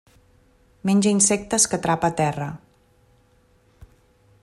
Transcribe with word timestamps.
Menja 0.89 1.11
insectes 1.17 1.67
que 1.73 1.79
atrapa 1.79 2.09
a 2.09 2.15
terra. 2.23 2.49